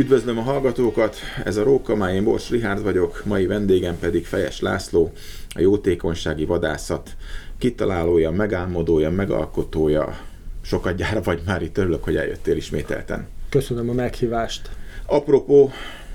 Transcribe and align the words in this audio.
Üdvözlöm 0.00 0.38
a 0.38 0.42
hallgatókat, 0.42 1.16
ez 1.44 1.56
a 1.56 1.62
Róka, 1.62 2.12
én 2.12 2.24
Bors 2.24 2.50
Rihárd 2.50 2.82
vagyok, 2.82 3.22
mai 3.24 3.46
vendégem 3.46 3.98
pedig 3.98 4.26
Fejes 4.26 4.60
László, 4.60 5.12
a 5.54 5.60
jótékonysági 5.60 6.44
vadászat 6.44 7.16
kitalálója, 7.58 8.30
megálmodója, 8.30 9.10
megalkotója. 9.10 10.18
Sokat 10.62 10.96
gyára 10.96 11.22
vagy 11.22 11.42
már 11.46 11.62
itt, 11.62 11.78
örülök, 11.78 12.04
hogy 12.04 12.16
eljöttél 12.16 12.56
ismételten. 12.56 13.28
Köszönöm 13.48 13.88
a 13.88 13.92
meghívást. 13.92 14.70
Apropó, 15.06 15.70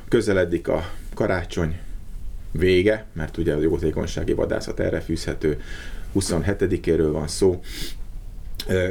közeledik 0.08 0.68
a 0.68 0.90
karácsony 1.14 1.80
vége, 2.52 3.06
mert 3.14 3.38
ugye 3.38 3.54
a 3.54 3.60
jótékonysági 3.60 4.34
vadászat 4.34 4.80
erre 4.80 5.00
fűzhető, 5.00 5.62
27-éről 6.16 7.10
van 7.12 7.28
szó. 7.28 7.62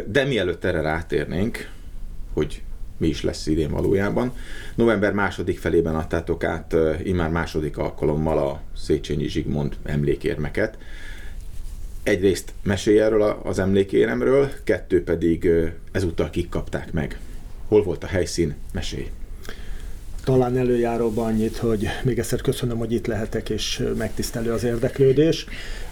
De 0.06 0.24
mielőtt 0.24 0.64
erre 0.64 0.80
rátérnénk, 0.80 1.68
hogy 2.32 2.62
mi 2.96 3.07
is 3.07 3.22
lesz 3.22 3.46
idén 3.46 3.71
valójában. 3.71 4.32
November 4.75 5.12
második 5.12 5.58
felében 5.58 5.94
adtátok 5.94 6.44
át 6.44 6.76
immár 7.03 7.30
második 7.30 7.79
alkalommal 7.79 8.39
a 8.39 8.61
Széchenyi 8.76 9.29
Zsigmond 9.29 9.76
emlékérmeket. 9.84 10.79
Egyrészt 12.03 12.53
mesélj 12.62 13.00
erről 13.00 13.22
az 13.22 13.58
emlékéremről, 13.58 14.50
kettő 14.64 15.04
pedig 15.04 15.48
ezúttal 15.93 16.30
kik 16.30 16.48
kapták 16.48 16.93
meg. 16.93 17.18
Hol 17.68 17.82
volt 17.82 18.04
a 18.04 18.07
helyszín? 18.07 18.54
Mesélj! 18.72 19.11
Talán 20.25 20.56
előjáróban 20.56 21.26
annyit, 21.26 21.56
hogy 21.56 21.86
még 22.04 22.18
egyszer 22.18 22.40
köszönöm, 22.40 22.79
hogy 22.79 22.92
itt 22.92 23.06
lehetek, 23.06 23.50
és 23.50 23.82
megtisztelő 23.98 24.53
az 24.53 24.64
érdeklődés. 24.64 25.46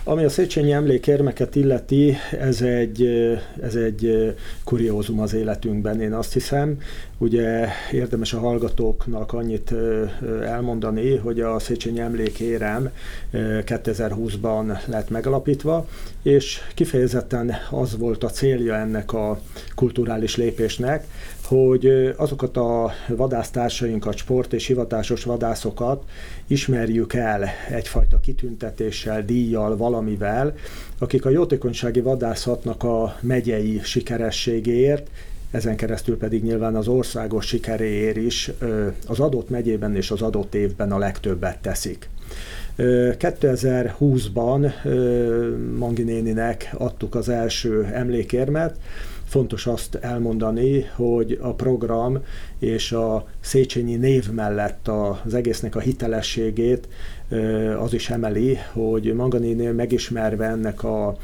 Ami 0.05 0.25
a 0.25 0.29
Széchenyi 0.29 0.73
emlékérmeket 0.73 1.55
illeti, 1.55 2.17
ez 2.41 2.63
egy, 2.63 3.03
ez 3.63 3.75
egy 3.75 4.35
kuriózum 4.65 5.21
az 5.21 5.35
életünkben, 5.35 6.01
én 6.01 6.13
azt 6.13 6.33
hiszem. 6.33 6.79
Ugye 7.19 7.69
érdemes 7.93 8.33
a 8.33 8.39
hallgatóknak 8.39 9.33
annyit 9.33 9.75
elmondani, 10.43 11.17
hogy 11.17 11.41
a 11.41 11.59
Széchenyi 11.59 12.01
emlékérem 12.01 12.91
2020-ban 13.33 14.87
lett 14.87 15.11
megalapítva, 15.11 15.89
és 16.23 16.61
kifejezetten 16.75 17.53
az 17.71 17.99
volt 17.99 18.25
a 18.25 18.31
célja 18.31 18.75
ennek 18.75 19.13
a 19.13 19.41
kulturális 19.75 20.37
lépésnek, 20.37 21.07
hogy 21.45 22.13
azokat 22.17 22.57
a 22.57 22.93
vadásztársainkat, 23.09 24.17
sport 24.17 24.53
és 24.53 24.67
hivatásos 24.67 25.25
vadászokat 25.25 26.03
ismerjük 26.47 27.13
el 27.13 27.45
egyfajta 27.71 28.21
kitüntetéssel, 28.21 29.25
díjjal, 29.25 29.77
valamivel, 29.93 30.55
akik 30.99 31.25
a 31.25 31.31
jótékonysági 31.31 32.01
vadászatnak 32.01 32.83
a 32.83 33.17
megyei 33.21 33.81
sikerességéért, 33.83 35.07
ezen 35.51 35.77
keresztül 35.77 36.19
pedig 36.19 36.43
nyilván 36.43 36.77
az 36.77 36.89
országos 36.89 37.47
sikeréért 37.47 38.17
is 38.17 38.51
az 39.07 39.21
adott 39.21 39.51
megyében 39.51 39.97
és 39.97 40.11
az 40.11 40.23
adott 40.23 40.55
évben 40.55 40.93
a 40.93 40.99
legtöbbet 40.99 41.59
teszik. 41.59 42.09
2020-ban 42.79 44.73
Mangi 45.79 46.03
néninek 46.03 46.75
adtuk 46.79 47.15
az 47.15 47.29
első 47.29 47.85
emlékérmet, 47.93 48.77
fontos 49.33 49.67
azt 49.67 49.95
elmondani, 49.95 50.83
hogy 50.95 51.39
a 51.43 51.55
program 51.55 52.19
és 52.59 52.93
a 52.93 53.27
Széchenyi 53.41 53.95
név 53.95 54.31
mellett 54.31 54.89
az 54.89 55.35
egésznek 55.35 55.77
a 55.77 55.81
hitelességét 55.81 56.89
az 57.79 57.95
is 57.95 58.11
emeli, 58.11 58.59
hogy 58.73 59.15
Manganinél 59.15 59.73
megismerve 59.73 60.47
ennek 60.47 60.85
a 60.85 61.17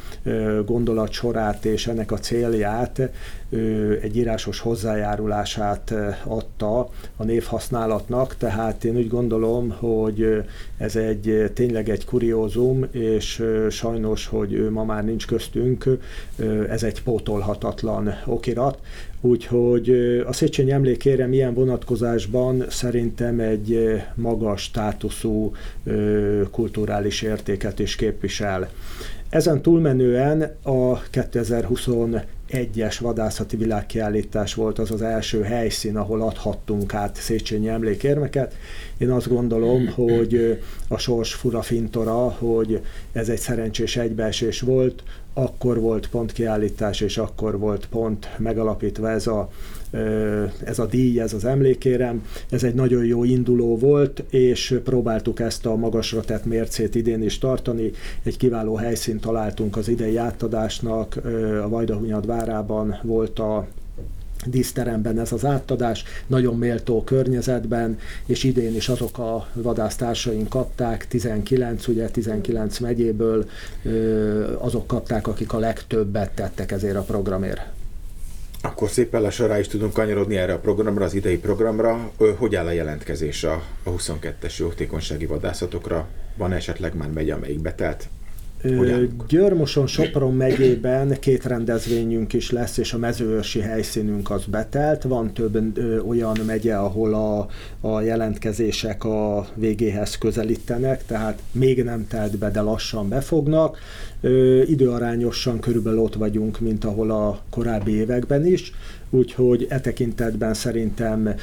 gondolat 0.65 1.13
sorát 1.13 1.65
és 1.65 1.87
ennek 1.87 2.13
a 2.13 2.19
célját, 2.19 3.11
egy 4.03 4.17
írásos 4.17 4.61
hozzájárulását 4.61 5.95
adta 6.25 6.89
a 7.17 7.25
névhasználatnak, 7.25 8.37
tehát 8.37 8.85
én 8.85 8.97
úgy 8.97 9.09
gondolom, 9.09 9.71
hogy 9.71 10.45
ez 10.77 10.97
egy 10.97 11.51
tényleg 11.55 11.89
egy 11.89 12.05
kuriózum, 12.05 12.85
és 12.91 13.45
sajnos, 13.71 14.27
hogy 14.27 14.53
ő 14.53 14.71
ma 14.71 14.85
már 14.85 15.05
nincs 15.05 15.27
köztünk, 15.27 15.99
ez 16.69 16.83
egy 16.83 17.03
pótolhatatlan 17.03 17.98
okirat, 18.27 18.79
Úgyhogy 19.21 19.91
a 20.27 20.33
Széchenyi 20.33 20.71
emlékére 20.71 21.27
milyen 21.27 21.55
vonatkozásban 21.55 22.65
szerintem 22.69 23.41
egy 23.41 24.01
magas 24.15 24.63
státuszú 24.63 25.53
kulturális 26.51 27.23
értéket 27.23 27.79
is 27.79 27.97
képvisel. 27.97 28.69
Ezen 29.29 29.63
túlmenően 29.63 30.57
a 30.63 31.03
2021-es 31.03 32.97
vadászati 33.01 33.57
világkiállítás 33.57 34.55
volt 34.55 34.79
az 34.79 34.91
az 34.91 35.03
első 35.03 35.43
helyszín, 35.43 35.97
ahol 35.97 36.23
adhattunk 36.23 36.95
át 36.95 37.17
Széchenyi 37.17 37.69
emlékérmeket. 37.69 38.55
Én 38.99 39.11
azt 39.11 39.29
gondolom, 39.29 39.87
hogy 39.87 40.63
a 40.89 40.99
sors 40.99 41.35
fura 41.35 41.63
fintora, 41.63 42.29
hogy 42.29 42.81
ez 43.13 43.29
egy 43.29 43.39
szerencsés 43.39 43.97
egybeesés 43.97 44.61
volt, 44.61 45.03
akkor 45.39 45.81
volt 45.81 46.09
pont 46.09 46.33
kiállítás, 46.33 47.01
és 47.01 47.19
akkor 47.19 47.59
volt 47.59 47.87
pont 47.87 48.29
megalapítva 48.39 49.11
ez 49.11 49.27
a, 49.27 49.51
ez 50.65 50.79
a 50.79 50.87
díj, 50.87 51.21
ez 51.21 51.33
az 51.33 51.45
emlékérem. 51.45 52.25
Ez 52.51 52.65
egy 52.65 52.75
nagyon 52.75 53.05
jó 53.05 53.25
induló 53.25 53.79
volt, 53.79 54.25
és 54.31 54.81
próbáltuk 54.85 55.41
ezt 55.41 55.67
a 55.67 55.77
magasra 55.77 56.21
tett 56.21 56.45
mércét 56.45 56.95
idén 56.95 57.23
is 57.23 57.39
tartani. 57.39 57.91
Egy 58.23 58.37
kiváló 58.37 58.75
helyszínt 58.75 59.21
találtunk 59.21 59.77
az 59.77 59.89
idei 59.89 60.17
átadásnak, 60.17 61.21
a 61.63 61.69
Vajdahunyad 61.69 62.27
várában 62.27 62.99
volt 63.03 63.39
a 63.39 63.67
díszteremben 64.47 65.19
ez 65.19 65.33
az 65.33 65.45
átadás, 65.45 66.05
nagyon 66.27 66.59
méltó 66.59 67.05
környezetben, 67.05 67.99
és 68.27 68.45
idén 68.45 68.75
is 68.75 68.89
azok 68.89 69.19
a 69.19 69.49
vadásztársaink 69.53 70.49
kapták, 70.49 71.09
19, 71.09 71.89
ugye 71.89 72.09
19 72.09 72.79
megyéből 72.79 73.49
azok 74.59 74.87
kapták, 74.87 75.27
akik 75.27 75.53
a 75.53 75.59
legtöbbet 75.59 76.31
tettek 76.31 76.73
ezért 76.73 76.97
a 76.97 77.03
programért. 77.03 77.61
Akkor 78.63 78.89
szépen 78.89 79.23
lassan 79.23 79.49
rá 79.49 79.59
is 79.59 79.67
tudunk 79.67 79.93
kanyarodni 79.93 80.37
erre 80.37 80.53
a 80.53 80.59
programra, 80.59 81.05
az 81.05 81.15
idei 81.15 81.39
programra. 81.39 82.11
Hogy 82.37 82.55
áll 82.55 82.67
a 82.67 82.71
jelentkezés 82.71 83.45
a, 83.45 83.63
a 83.83 83.91
22-es 83.91 84.57
jótékonysági 84.57 85.27
vadászatokra? 85.27 86.07
Van 86.37 86.53
esetleg 86.53 86.95
már 86.97 87.11
megy, 87.11 87.31
amelyik 87.31 87.61
betelt? 87.61 88.09
Györmoson, 89.29 89.87
Sopron 89.87 90.35
megyében 90.35 91.17
két 91.21 91.45
rendezvényünk 91.45 92.33
is 92.33 92.51
lesz, 92.51 92.77
és 92.77 92.93
a 92.93 92.99
mezőörsi 92.99 93.61
helyszínünk 93.61 94.31
az 94.31 94.45
betelt. 94.45 95.03
Van 95.03 95.33
több 95.33 95.79
ö, 95.79 95.99
olyan 95.99 96.37
megye, 96.47 96.77
ahol 96.77 97.15
a, 97.15 97.49
a 97.81 98.01
jelentkezések 98.01 99.05
a 99.05 99.47
végéhez 99.55 100.19
közelítenek, 100.19 101.07
tehát 101.07 101.43
még 101.53 101.85
nem 101.85 102.07
telt 102.09 102.39
be, 102.39 102.51
de 102.51 102.61
lassan 102.61 103.09
befognak. 103.09 103.79
Ö, 104.21 104.63
időarányosan 104.63 105.61
körülbelül 105.61 105.99
ott 105.99 106.15
vagyunk, 106.15 106.61
mint 106.61 106.85
ahol 106.85 107.11
a 107.11 107.41
korábbi 107.51 107.93
években 107.93 108.47
is 108.47 108.73
úgyhogy 109.11 109.67
e 109.69 109.81
tekintetben 109.81 110.55
szerintem 110.55 111.35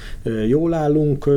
jól 0.47 0.74
állunk, 0.74 1.30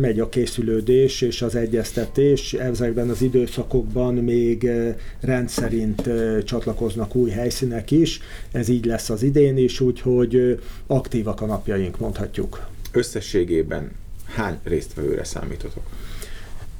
megy 0.00 0.20
a 0.20 0.28
készülődés 0.28 1.20
és 1.20 1.42
az 1.42 1.54
egyeztetés, 1.54 2.52
ezekben 2.52 3.08
az 3.08 3.22
időszakokban 3.22 4.14
még 4.14 4.70
rendszerint 5.20 6.08
csatlakoznak 6.44 7.14
új 7.14 7.30
helyszínek 7.30 7.90
is, 7.90 8.20
ez 8.52 8.68
így 8.68 8.84
lesz 8.84 9.10
az 9.10 9.22
idén 9.22 9.56
is, 9.56 9.80
úgyhogy 9.80 10.62
aktívak 10.86 11.40
a 11.40 11.46
napjaink, 11.46 11.98
mondhatjuk. 11.98 12.66
Összességében 12.92 13.90
hány 14.24 14.58
résztvevőre 14.62 15.24
számítotok? 15.24 15.82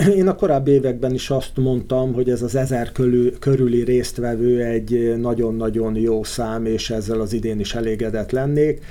Én 0.09 0.28
a 0.28 0.34
korábbi 0.34 0.71
években 0.71 1.15
is 1.15 1.31
azt 1.31 1.56
mondtam, 1.56 2.12
hogy 2.12 2.31
ez 2.31 2.43
az 2.43 2.55
ezer 2.55 2.93
körül, 2.93 3.38
körüli 3.38 3.84
résztvevő 3.84 4.62
egy 4.62 5.15
nagyon-nagyon 5.21 5.97
jó 5.97 6.25
szám, 6.25 6.66
és 6.66 6.91
ezzel 6.91 7.21
az 7.21 7.33
idén 7.33 7.61
is 7.61 7.75
elégedett 7.75 8.31
lennék. 8.31 8.84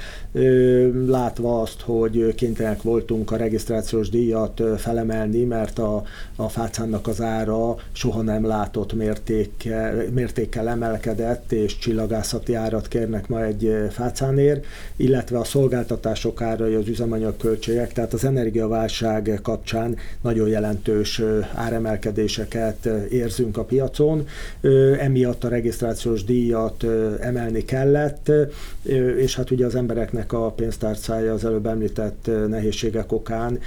Látva 1.07 1.61
azt, 1.61 1.81
hogy 1.81 2.35
kénytelenek 2.35 2.81
voltunk 2.81 3.31
a 3.31 3.35
regisztrációs 3.35 4.09
díjat 4.09 4.61
felemelni, 4.77 5.43
mert 5.43 5.79
a, 5.79 6.03
a 6.35 6.49
fácánnak 6.49 7.07
az 7.07 7.21
ára 7.21 7.75
soha 7.91 8.21
nem 8.21 8.45
látott 8.45 8.93
mértékkel, 8.93 10.03
mértékkel 10.13 10.69
emelkedett, 10.69 11.51
és 11.51 11.77
csillagászati 11.77 12.53
árat 12.53 12.87
kérnek 12.87 13.27
ma 13.27 13.43
egy 13.43 13.75
fácánér, 13.89 14.61
illetve 14.95 15.37
a 15.37 15.43
szolgáltatások 15.43 16.41
árai, 16.41 16.73
az 16.73 16.87
üzemanyagköltségek, 16.87 17.93
tehát 17.93 18.13
az 18.13 18.25
energiaválság 18.25 19.39
kapcsán 19.43 19.95
nagyon 20.21 20.47
jelentős 20.47 20.97
jelentős 20.99 21.21
áremelkedéseket 21.53 22.85
érzünk 23.09 23.57
a 23.57 23.63
piacon, 23.63 24.27
emiatt 24.99 25.43
a 25.43 25.47
regisztrációs 25.47 26.23
díjat 26.23 26.85
emelni 27.19 27.65
kellett, 27.65 28.31
és 29.17 29.35
hát 29.35 29.51
ugye 29.51 29.65
az 29.65 29.75
embereknek 29.75 30.33
a 30.33 30.51
pénztárcája 30.51 31.33
az 31.33 31.45
előbb 31.45 31.65
említett 31.65 32.29
nehézségek 32.47 33.11
okán 33.11 33.59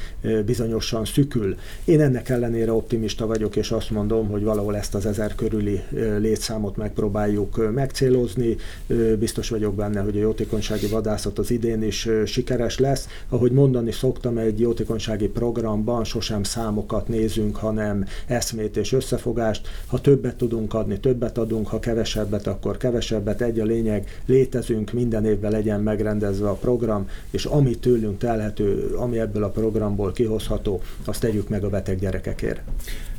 bizonyosan 0.46 1.04
szükül. 1.04 1.56
Én 1.84 2.00
ennek 2.00 2.28
ellenére 2.28 2.72
optimista 2.72 3.26
vagyok, 3.26 3.56
és 3.56 3.70
azt 3.70 3.90
mondom, 3.90 4.28
hogy 4.28 4.42
valahol 4.42 4.76
ezt 4.76 4.94
az 4.94 5.06
ezer 5.06 5.34
körüli 5.34 5.80
létszámot 6.18 6.76
megpróbáljuk 6.76 7.72
megcélozni. 7.74 8.56
Biztos 9.18 9.48
vagyok 9.48 9.74
benne, 9.74 10.00
hogy 10.00 10.16
a 10.16 10.20
jótékonysági 10.20 10.86
vadászat 10.86 11.38
az 11.38 11.50
idén 11.50 11.82
is 11.82 12.08
sikeres 12.26 12.78
lesz. 12.78 13.06
Ahogy 13.28 13.52
mondani 13.52 13.92
szoktam, 13.92 14.38
egy 14.38 14.60
jótékonysági 14.60 15.28
programban 15.28 16.04
sosem 16.04 16.42
számokat 16.42 17.08
nézünk, 17.22 17.56
hanem 17.56 18.04
eszmét 18.26 18.76
és 18.76 18.92
összefogást. 18.92 19.68
Ha 19.86 20.00
többet 20.00 20.36
tudunk 20.36 20.74
adni, 20.74 21.00
többet 21.00 21.38
adunk, 21.38 21.68
ha 21.68 21.78
kevesebbet, 21.78 22.46
akkor 22.46 22.76
kevesebbet. 22.76 23.40
Egy 23.40 23.60
a 23.60 23.64
lényeg, 23.64 24.20
létezünk, 24.26 24.92
minden 24.92 25.24
évben 25.24 25.50
legyen 25.50 25.80
megrendezve 25.80 26.48
a 26.48 26.54
program, 26.54 27.08
és 27.30 27.44
ami 27.44 27.74
tőlünk 27.74 28.18
telhető, 28.18 28.94
ami 28.96 29.18
ebből 29.18 29.44
a 29.44 29.48
programból 29.48 30.12
kihozható, 30.12 30.80
azt 31.04 31.20
tegyük 31.20 31.48
meg 31.48 31.64
a 31.64 31.68
beteg 31.68 31.98
gyerekekért. 31.98 32.60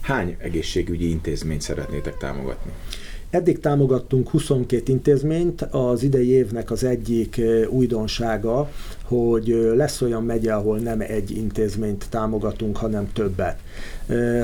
Hány 0.02 0.36
egészségügyi 0.40 1.10
intézményt 1.10 1.62
szeretnétek 1.62 2.18
támogatni? 2.18 2.72
Eddig 3.30 3.60
támogattunk 3.60 4.30
22 4.30 4.92
intézményt, 4.92 5.62
az 5.62 6.04
idei 6.04 6.30
évnek 6.30 6.72
az 6.72 6.84
egyik 6.84 7.42
újdonsága, 7.70 8.70
hogy 9.04 9.72
lesz 9.76 10.02
olyan 10.02 10.24
megye, 10.24 10.54
ahol 10.54 10.78
nem 10.78 11.02
egy 11.02 11.38
intézményt 11.38 12.06
támogatunk, 12.10 12.78
hanem 12.78 13.12
többet. 13.14 13.58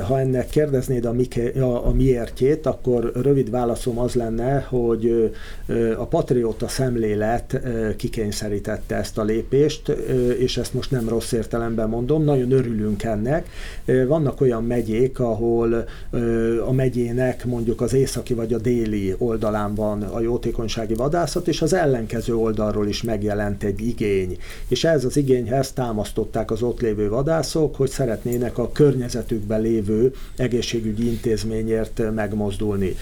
Ha 0.07 0.19
ennek 0.19 0.49
kérdeznéd 0.49 1.05
a, 1.05 1.11
mike, 1.11 1.63
a, 1.63 1.87
a 1.87 1.93
miértjét, 1.93 2.65
akkor 2.65 3.11
rövid 3.21 3.49
válaszom 3.49 3.99
az 3.99 4.13
lenne, 4.13 4.59
hogy 4.59 5.33
a 5.97 6.05
patrióta 6.05 6.67
szemlélet 6.67 7.61
kikényszerítette 7.97 8.95
ezt 8.95 9.17
a 9.17 9.23
lépést, 9.23 9.89
és 10.39 10.57
ezt 10.57 10.73
most 10.73 10.91
nem 10.91 11.09
rossz 11.09 11.31
értelemben 11.31 11.89
mondom, 11.89 12.23
nagyon 12.23 12.51
örülünk 12.51 13.03
ennek. 13.03 13.49
Vannak 14.07 14.41
olyan 14.41 14.63
megyék, 14.63 15.19
ahol 15.19 15.85
a 16.67 16.71
megyének 16.71 17.45
mondjuk 17.45 17.81
az 17.81 17.93
északi 17.93 18.33
vagy 18.33 18.53
a 18.53 18.57
déli 18.57 19.15
oldalán 19.17 19.75
van 19.75 20.01
a 20.01 20.19
jótékonysági 20.19 20.93
vadászat, 20.93 21.47
és 21.47 21.61
az 21.61 21.73
ellenkező 21.73 22.35
oldalról 22.35 22.87
is 22.87 23.03
megjelent 23.03 23.63
egy 23.63 23.81
igény. 23.81 24.37
És 24.67 24.83
ez 24.83 25.05
az 25.05 25.17
igényhez 25.17 25.71
támasztották 25.71 26.51
az 26.51 26.61
ott 26.61 26.81
lévő 26.81 27.09
vadászok, 27.09 27.75
hogy 27.75 27.89
szeretnének 27.89 28.57
a 28.57 28.71
környezetükben 28.71 29.61
lévő 29.61 30.13
egészségügyi 30.37 31.07
intézményért 31.07 32.01
megmozdulni. 32.15 32.95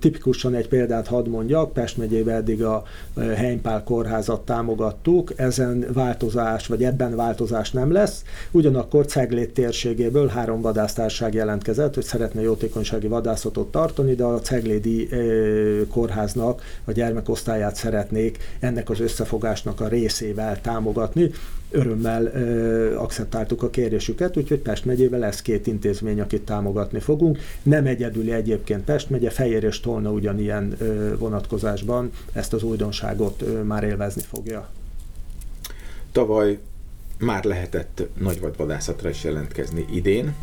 Tipikusan 0.00 0.54
egy 0.54 0.68
példát 0.68 1.06
hadd 1.06 1.28
mondjak, 1.28 1.72
Pest 1.72 1.96
megyében 1.96 2.36
eddig 2.36 2.64
a 2.64 2.82
Heimpál 3.16 3.82
kórházat 3.84 4.40
támogattuk, 4.40 5.32
ezen 5.36 5.86
változás, 5.92 6.66
vagy 6.66 6.84
ebben 6.84 7.16
változás 7.16 7.70
nem 7.70 7.92
lesz, 7.92 8.24
ugyanakkor 8.50 9.06
Ceglét 9.06 9.54
térségéből 9.54 10.26
három 10.26 10.60
vadásztárság 10.60 11.34
jelentkezett, 11.34 11.94
hogy 11.94 12.04
szeretne 12.04 12.40
jótékonysági 12.40 13.06
vadászatot 13.06 13.70
tartani, 13.70 14.14
de 14.14 14.24
a 14.24 14.40
Ceglédi 14.40 15.08
kórháznak 15.90 16.62
a 16.84 16.92
gyermekosztályát 16.92 17.76
szeretnék 17.76 18.38
ennek 18.60 18.90
az 18.90 19.00
összefogásnak 19.00 19.80
a 19.80 19.88
részével 19.88 20.59
támogatni 20.60 21.30
örömmel 21.70 22.24
ö, 22.24 22.96
akceptáltuk 22.96 23.62
a 23.62 23.70
kérésüket, 23.70 24.36
úgyhogy 24.36 24.58
Pest 24.58 24.84
megyében 24.84 25.20
lesz 25.20 25.42
két 25.42 25.66
intézmény, 25.66 26.20
akit 26.20 26.42
támogatni 26.42 27.00
fogunk. 27.00 27.38
Nem 27.62 27.86
egyedüli 27.86 28.32
egyébként 28.32 28.84
Pest 28.84 29.10
megye, 29.10 29.30
Fejér 29.30 29.64
és 29.64 29.80
Tolna 29.80 30.10
ugyanilyen 30.10 30.74
ö, 30.78 31.16
vonatkozásban 31.18 32.10
ezt 32.32 32.52
az 32.52 32.62
újdonságot 32.62 33.42
ö, 33.42 33.62
már 33.62 33.84
élvezni 33.84 34.22
fogja. 34.22 34.68
Tavaly 36.12 36.58
már 37.18 37.44
lehetett 37.44 38.02
nagyvadvadászatra 38.18 39.08
is 39.08 39.24
jelentkezni 39.24 39.84
idén. 39.92 40.34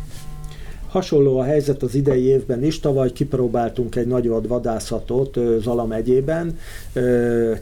Hasonló 0.88 1.38
a 1.38 1.42
helyzet 1.42 1.82
az 1.82 1.94
idei 1.94 2.22
évben 2.22 2.64
is, 2.64 2.80
tavaly 2.80 3.12
kipróbáltunk 3.12 3.96
egy 3.96 4.06
nagy 4.06 4.28
vadászatot 4.48 5.38
Zala 5.60 5.86
megyében. 5.86 6.58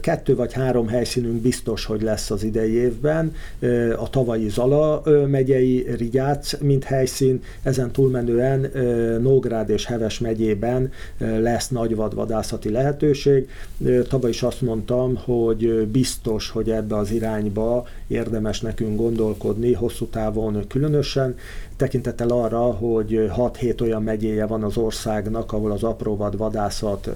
Kettő 0.01 0.35
vagy 0.35 0.53
három 0.53 0.87
helyszínünk 0.87 1.41
biztos, 1.41 1.85
hogy 1.85 2.01
lesz 2.01 2.31
az 2.31 2.43
idei 2.43 2.73
évben. 2.73 3.33
A 3.97 4.09
tavalyi 4.09 4.49
Zala 4.49 5.03
megyei 5.27 5.85
Rigyác, 5.97 6.59
mint 6.59 6.83
helyszín, 6.83 7.41
ezen 7.63 7.91
túlmenően 7.91 8.71
Nógrád 9.21 9.69
és 9.69 9.85
Heves 9.85 10.19
megyében 10.19 10.91
lesz 11.17 11.67
nagy 11.67 11.95
vadvadászati 11.95 12.69
lehetőség. 12.69 13.49
Tavaly 14.09 14.29
is 14.29 14.43
azt 14.43 14.61
mondtam, 14.61 15.15
hogy 15.15 15.87
biztos, 15.87 16.49
hogy 16.49 16.69
ebbe 16.69 16.95
az 16.95 17.11
irányba 17.11 17.87
érdemes 18.07 18.61
nekünk 18.61 18.97
gondolkodni, 18.97 19.73
hosszú 19.73 20.05
távon 20.05 20.65
különösen, 20.67 21.35
tekintettel 21.77 22.29
arra, 22.29 22.61
hogy 22.61 23.31
6-7 23.37 23.81
olyan 23.81 24.03
megyéje 24.03 24.45
van 24.45 24.63
az 24.63 24.77
országnak, 24.77 25.51
ahol 25.51 25.71
az 25.71 25.83
apróvad 25.83 26.37
vadászat 26.37 27.09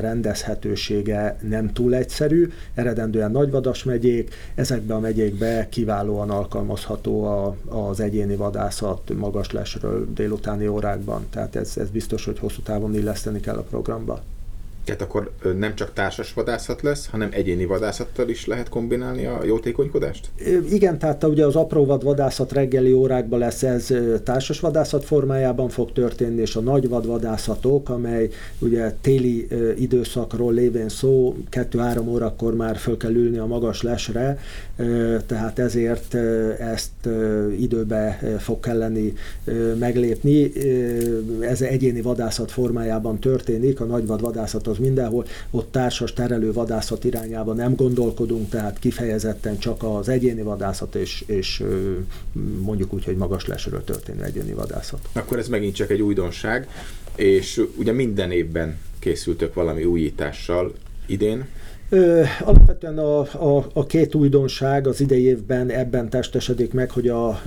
rendezhetősége 0.00 1.38
nem 1.48 1.72
túl 1.72 1.94
egyszerű, 1.94 2.48
eredendően 2.74 3.30
nagyvadas 3.30 3.84
megyék, 3.84 4.34
ezekbe 4.54 4.94
a 4.94 5.00
megyékbe 5.00 5.68
kiválóan 5.68 6.30
alkalmazható 6.30 7.24
a, 7.24 7.56
az 7.66 8.00
egyéni 8.00 8.36
vadászat 8.36 9.12
magas 9.18 9.52
lesről 9.52 10.06
délutáni 10.14 10.66
órákban. 10.66 11.26
Tehát 11.30 11.56
ez, 11.56 11.76
ez 11.76 11.90
biztos, 11.90 12.24
hogy 12.24 12.38
hosszú 12.38 12.62
távon 12.62 12.94
illeszteni 12.94 13.40
kell 13.40 13.56
a 13.56 13.62
programba. 13.62 14.22
Tehát 14.88 15.02
akkor 15.02 15.30
nem 15.58 15.74
csak 15.74 15.92
társas 15.92 16.32
vadászat 16.32 16.82
lesz, 16.82 17.06
hanem 17.06 17.28
egyéni 17.32 17.64
vadászattal 17.64 18.28
is 18.28 18.46
lehet 18.46 18.68
kombinálni 18.68 19.26
a 19.26 19.40
jótékonykodást? 19.44 20.28
Igen, 20.70 20.98
tehát 20.98 21.24
ugye 21.24 21.44
az 21.44 21.56
apróvad 21.56 22.04
vadászat 22.04 22.52
reggeli 22.52 22.92
órákban 22.92 23.38
lesz 23.38 23.62
ez 23.62 23.94
társas 24.24 24.60
vadászat 24.60 25.04
formájában 25.04 25.68
fog 25.68 25.92
történni, 25.92 26.40
és 26.40 26.56
a 26.56 26.60
nagy 26.60 26.88
vadvadászatok, 26.88 27.88
amely 27.88 28.30
ugye 28.58 28.94
téli 29.00 29.48
időszakról 29.78 30.52
lévén 30.52 30.88
szó, 30.88 31.36
2-3 31.50 32.08
órakor 32.08 32.54
már 32.54 32.76
föl 32.76 32.96
kell 32.96 33.14
ülni 33.14 33.38
a 33.38 33.46
magas 33.46 33.82
lesre, 33.82 34.38
tehát 35.26 35.58
ezért 35.58 36.14
ezt 36.58 37.08
időbe 37.58 38.20
fog 38.38 38.60
kelleni 38.60 39.12
meglépni. 39.78 40.52
Ez 41.40 41.60
egyéni 41.60 42.00
vadászat 42.00 42.50
formájában 42.50 43.18
történik, 43.18 43.80
a 43.80 43.84
nagyvad 43.84 44.20
vadászat 44.20 44.66
az 44.66 44.77
mindenhol, 44.78 45.26
ott 45.50 45.72
társas 45.72 46.12
terelő 46.12 46.52
vadászat 46.52 47.04
irányába 47.04 47.52
nem 47.52 47.74
gondolkodunk, 47.74 48.48
tehát 48.48 48.78
kifejezetten 48.78 49.58
csak 49.58 49.82
az 49.82 50.08
egyéni 50.08 50.42
vadászat 50.42 50.94
és, 50.94 51.24
és 51.26 51.62
mondjuk 52.60 52.92
úgy, 52.92 53.04
hogy 53.04 53.16
magas 53.16 53.46
lesről 53.46 53.84
történő 53.84 54.22
egyéni 54.22 54.52
vadászat. 54.52 55.08
Akkor 55.12 55.38
ez 55.38 55.48
megint 55.48 55.74
csak 55.74 55.90
egy 55.90 56.02
újdonság, 56.02 56.68
és 57.14 57.62
ugye 57.76 57.92
minden 57.92 58.30
évben 58.30 58.78
készültök 58.98 59.54
valami 59.54 59.84
újítással 59.84 60.72
idén. 61.06 61.46
Ö, 61.90 62.22
alapvetően 62.40 62.98
a, 62.98 63.18
a, 63.20 63.66
a 63.72 63.86
két 63.86 64.14
újdonság 64.14 64.86
az 64.86 65.00
idei 65.00 65.22
évben 65.24 65.70
ebben 65.70 66.08
testesedik 66.08 66.72
meg, 66.72 66.90
hogy 66.90 67.08
a 67.08 67.40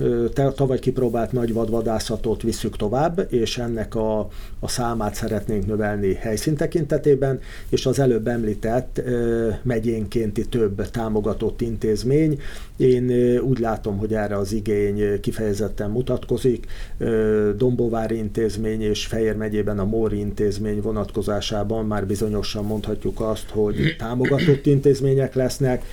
tavaly 0.54 0.78
kipróbált 0.78 1.32
nagy 1.32 1.52
vadvadászatot 1.52 2.42
visszük 2.42 2.76
tovább, 2.76 3.26
és 3.30 3.58
ennek 3.58 3.94
a, 3.94 4.18
a 4.60 4.68
számát 4.68 5.14
szeretnénk 5.14 5.66
növelni 5.66 6.14
helyszín 6.14 6.56
tekintetében, 6.56 7.40
és 7.68 7.86
az 7.86 7.98
előbb 7.98 8.26
említett 8.26 9.00
ö, 9.04 9.48
megyénkénti 9.62 10.48
több 10.48 10.90
támogatott 10.90 11.60
intézmény. 11.60 12.40
Én 12.76 13.10
ö, 13.10 13.38
úgy 13.38 13.58
látom, 13.58 13.98
hogy 13.98 14.14
erre 14.14 14.36
az 14.36 14.52
igény 14.52 15.20
kifejezetten 15.20 15.90
mutatkozik. 15.90 16.66
Ö, 16.98 17.50
Dombóvári 17.56 18.16
intézmény 18.16 18.82
és 18.82 19.06
Fejér 19.06 19.36
megyében 19.36 19.78
a 19.78 19.84
Móri 19.84 20.18
intézmény 20.18 20.80
vonatkozásában 20.80 21.86
már 21.86 22.06
bizonyosan 22.06 22.64
mondhatjuk 22.64 23.20
azt, 23.20 23.48
hogy 23.48 23.96
támogatott 23.98 24.30
támogatott 24.36 24.66
intézmények 24.66 25.34
lesznek. 25.34 25.84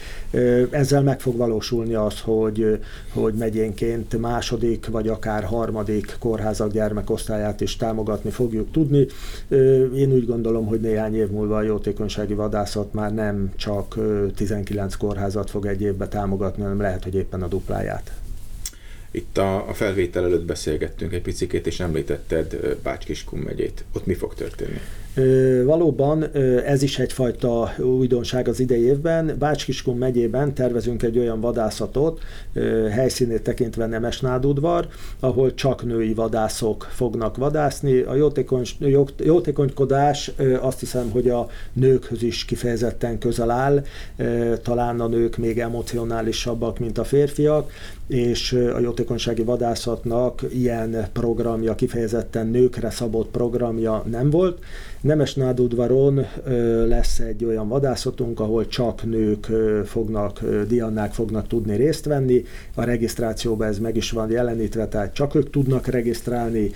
Ezzel 0.69 1.01
meg 1.01 1.19
fog 1.19 1.37
valósulni 1.37 1.93
az, 1.93 2.19
hogy, 2.19 2.79
hogy 3.13 3.33
megyénként 3.33 4.19
második 4.19 4.87
vagy 4.87 5.07
akár 5.07 5.43
harmadik 5.43 6.15
kórházak 6.19 6.71
gyermekosztályát 6.71 7.61
is 7.61 7.75
támogatni 7.75 8.29
fogjuk 8.29 8.71
tudni. 8.71 9.07
Én 9.95 10.11
úgy 10.11 10.25
gondolom, 10.25 10.65
hogy 10.65 10.79
néhány 10.79 11.15
év 11.15 11.29
múlva 11.29 11.57
a 11.57 11.61
jótékonysági 11.61 12.33
vadászat 12.33 12.93
már 12.93 13.13
nem 13.13 13.51
csak 13.55 13.97
19 14.35 14.95
kórházat 14.95 15.49
fog 15.49 15.65
egy 15.65 15.81
évbe 15.81 16.07
támogatni, 16.07 16.61
hanem 16.61 16.81
lehet, 16.81 17.03
hogy 17.03 17.15
éppen 17.15 17.41
a 17.41 17.47
dupláját. 17.47 18.11
Itt 19.11 19.37
a, 19.37 19.69
a 19.69 19.73
felvétel 19.73 20.23
előtt 20.23 20.45
beszélgettünk 20.45 21.13
egy 21.13 21.21
picikét, 21.21 21.67
és 21.67 21.79
említetted 21.79 22.77
Bács-Kiskun 22.83 23.39
megyét. 23.39 23.83
Ott 23.93 24.05
mi 24.05 24.13
fog 24.13 24.33
történni? 24.33 24.79
Valóban 25.65 26.23
ez 26.65 26.81
is 26.81 26.99
egyfajta 26.99 27.73
újdonság 27.77 28.47
az 28.47 28.59
idei 28.59 28.81
évben. 28.81 29.35
Bácskiskun 29.39 29.97
megyében 29.97 30.53
tervezünk 30.53 31.03
egy 31.03 31.17
olyan 31.17 31.41
vadászatot, 31.41 32.19
helyszínét 32.91 33.41
tekintve 33.41 33.85
Nemes 33.85 34.19
Nádudvar, 34.19 34.87
ahol 35.19 35.53
csak 35.53 35.83
női 35.83 36.13
vadászok 36.13 36.87
fognak 36.91 37.37
vadászni. 37.37 37.99
A 37.99 38.15
jótékony, 38.15 38.65
jótékonykodás 39.17 40.31
azt 40.61 40.79
hiszem, 40.79 41.09
hogy 41.11 41.29
a 41.29 41.47
nőkhöz 41.73 42.23
is 42.23 42.45
kifejezetten 42.45 43.17
közel 43.17 43.51
áll, 43.51 43.83
talán 44.63 44.99
a 44.99 45.07
nők 45.07 45.37
még 45.37 45.59
emocionálisabbak, 45.59 46.79
mint 46.79 46.97
a 46.97 47.03
férfiak, 47.03 47.71
és 48.07 48.51
a 48.75 48.79
jótékonysági 48.79 49.43
vadászatnak 49.43 50.41
ilyen 50.53 51.07
programja, 51.13 51.75
kifejezetten 51.75 52.47
nőkre 52.47 52.89
szabott 52.89 53.29
programja 53.29 54.03
nem 54.09 54.29
volt. 54.29 54.59
Nemes 55.09 55.33
Nádudvaron 55.33 56.25
lesz 56.87 57.19
egy 57.19 57.45
olyan 57.45 57.67
vadászatunk, 57.67 58.39
ahol 58.39 58.67
csak 58.67 59.03
nők 59.03 59.47
fognak, 59.85 60.41
diannák 60.67 61.13
fognak 61.13 61.47
tudni 61.47 61.75
részt 61.75 62.05
venni. 62.05 62.43
A 62.75 62.83
regisztrációban 62.83 63.67
ez 63.67 63.79
meg 63.79 63.95
is 63.95 64.11
van 64.11 64.31
jelenítve, 64.31 64.87
tehát 64.87 65.13
csak 65.13 65.35
ők 65.35 65.49
tudnak 65.49 65.87
regisztrálni, 65.87 66.71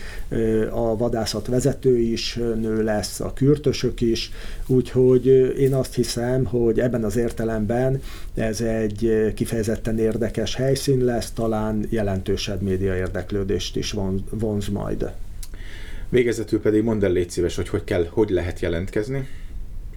a 0.70 0.98
vadászat 0.98 1.48
vezető 1.48 1.98
is 1.98 2.36
nő 2.36 2.84
lesz, 2.84 3.20
a 3.20 3.34
kürtösök 3.34 4.02
is, 4.02 4.32
úgyhogy 4.68 5.26
én 5.60 5.74
azt 5.74 5.96
hiszem, 5.96 6.46
hogy 6.46 6.80
ebben 6.80 7.04
az 7.04 7.18
értelemben 7.18 8.02
ez 8.34 8.62
egy 8.62 9.32
kifejezetten 9.36 10.00
érdekes 10.00 10.56
helyszín 10.56 11.04
lesz, 11.04 11.32
talán 11.32 11.86
jelentősebb 11.90 12.62
média 12.62 12.96
érdeklődést 12.96 13.76
is 13.76 13.96
vonz 14.30 14.68
majd. 14.68 15.12
Végezetül 16.14 16.60
pedig 16.62 16.84
mondd 16.84 17.04
el 17.04 17.12
légy 17.12 17.30
szíves, 17.30 17.56
hogy 17.56 17.70
hogy, 17.70 17.84
kell, 17.84 18.08
hogy 18.10 18.30
lehet 18.30 18.60
jelentkezni. 18.60 19.28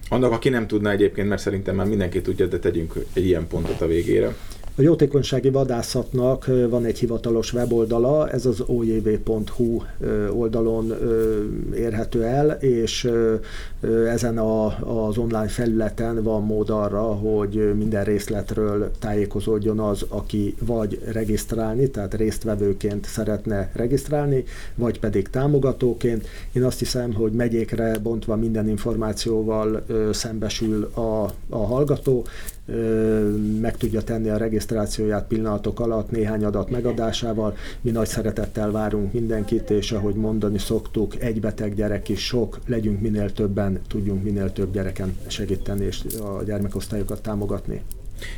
Annak, 0.09 0.31
aki 0.31 0.49
nem 0.49 0.67
tudná 0.67 0.91
egyébként, 0.91 1.27
mert 1.27 1.41
szerintem 1.41 1.75
már 1.75 1.87
mindenki 1.87 2.21
tudja, 2.21 2.45
de 2.45 2.59
tegyünk 2.59 2.93
egy 3.13 3.25
ilyen 3.25 3.47
pontot 3.47 3.81
a 3.81 3.87
végére. 3.87 4.35
A 4.79 4.81
jótékonysági 4.81 5.49
vadászatnak 5.49 6.49
van 6.69 6.85
egy 6.85 6.99
hivatalos 6.99 7.53
weboldala, 7.53 8.29
ez 8.29 8.45
az 8.45 8.63
ojv.hu 8.65 9.81
oldalon 10.31 10.93
érhető 11.75 12.23
el, 12.23 12.49
és 12.49 13.11
ezen 14.07 14.37
a, 14.37 14.65
az 15.07 15.17
online 15.17 15.47
felületen 15.47 16.23
van 16.23 16.43
mód 16.43 16.69
arra, 16.69 17.01
hogy 17.01 17.73
minden 17.77 18.03
részletről 18.03 18.91
tájékozódjon 18.99 19.79
az, 19.79 20.05
aki 20.07 20.55
vagy 20.59 21.01
regisztrálni, 21.11 21.89
tehát 21.89 22.13
résztvevőként 22.13 23.05
szeretne 23.05 23.71
regisztrálni, 23.73 24.43
vagy 24.75 24.99
pedig 24.99 25.29
támogatóként. 25.29 26.27
Én 26.51 26.63
azt 26.63 26.79
hiszem, 26.79 27.13
hogy 27.13 27.31
megyékre 27.31 27.97
bontva 27.97 28.35
minden 28.35 28.69
információval 28.69 29.85
szembesül 30.11 30.83
a, 30.83 31.23
a 31.49 31.65
hallgató, 31.65 32.25
meg 33.61 33.77
tudja 33.77 34.01
tenni 34.01 34.29
a 34.29 34.37
regisztrációját 34.37 35.27
pillanatok 35.27 35.79
alatt 35.79 36.11
néhány 36.11 36.43
adat 36.43 36.69
megadásával. 36.69 37.55
Mi 37.81 37.91
nagy 37.91 38.07
szeretettel 38.07 38.71
várunk 38.71 39.13
mindenkit, 39.13 39.69
és 39.69 39.91
ahogy 39.91 40.15
mondani 40.15 40.57
szoktuk, 40.57 41.21
egy 41.21 41.39
beteg 41.39 41.75
gyerek 41.75 42.09
is 42.09 42.25
sok, 42.25 42.59
legyünk 42.65 43.01
minél 43.01 43.33
többen, 43.33 43.81
tudjunk 43.87 44.23
minél 44.23 44.51
több 44.53 44.73
gyereken 44.73 45.17
segíteni 45.27 45.85
és 45.85 46.01
a 46.21 46.43
gyermekosztályokat 46.43 47.21
támogatni. 47.21 47.81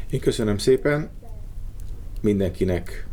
Én 0.10 0.20
köszönöm 0.20 0.58
szépen 0.58 1.10
mindenkinek 2.22 3.08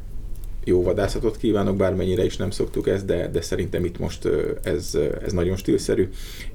jó 0.65 0.83
vadászatot 0.83 1.37
kívánok, 1.37 1.77
bármennyire 1.77 2.25
is 2.25 2.37
nem 2.37 2.51
szoktuk 2.51 2.89
ezt, 2.89 3.05
de, 3.05 3.29
de 3.29 3.41
szerintem 3.41 3.85
itt 3.85 3.99
most 3.99 4.29
ez, 4.63 4.99
ez 5.25 5.33
nagyon 5.33 5.57
stílszerű, 5.57 6.09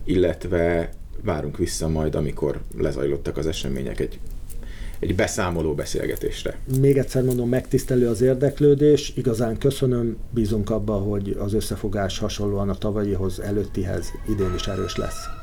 illetve 0.04 0.90
várunk 1.24 1.58
vissza 1.58 1.88
majd, 1.88 2.16
amikor 2.16 2.62
lezajlottak 2.78 3.38
az 3.38 3.48
események 3.48 4.00
egy 4.00 4.20
egy 5.02 5.16
beszámoló 5.16 5.74
beszélgetésre. 5.74 6.58
Még 6.80 6.98
egyszer 6.98 7.24
mondom, 7.24 7.50
megtisztelő 7.50 8.08
az 8.08 8.22
érdeklődés, 8.22 9.14
igazán 9.16 9.58
köszönöm, 9.58 10.18
bízunk 10.30 10.70
abba, 10.70 10.94
hogy 10.94 11.38
az 11.40 11.54
összefogás 11.54 12.20
hasonlóan 12.20 12.70
a 12.70 12.76
tavalyihoz, 12.76 13.40
előttihez 13.40 14.12
idén 14.28 14.54
is 14.56 14.68
erős 14.68 14.96
lesz. 14.96 15.41